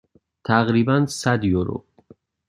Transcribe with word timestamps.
تقریبا 0.47 1.05
صد 1.19 1.41
یورو. 1.43 1.77